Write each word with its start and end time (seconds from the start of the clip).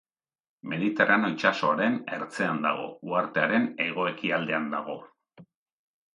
Mediterraneo 0.69 1.29
itsasoaren 1.35 1.99
ertzean 2.17 2.65
dago, 2.67 2.87
uhartearen 3.11 3.69
hego-ekialdean 3.87 4.69
dago. 4.75 4.99